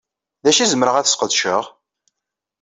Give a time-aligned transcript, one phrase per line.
[0.43, 1.63] D acu i zemreɣ ad sqedceɣ?